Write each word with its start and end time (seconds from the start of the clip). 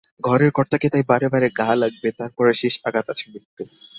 ঘরের 0.21 0.51
কর্তাকে 0.51 0.87
তাই 0.89 1.03
বারেবারে 1.07 1.47
ঘা 1.59 1.69
লাগবে, 1.75 2.07
তার 2.11 2.31
পরে 2.37 2.51
শেষ 2.53 2.73
আঘাত 2.87 3.05
আছে 3.09 3.25
মৃত্যু। 3.31 3.63